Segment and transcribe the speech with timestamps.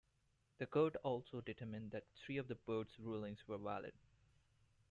[0.57, 3.93] The court also determined that three of the Board's rulings were valid.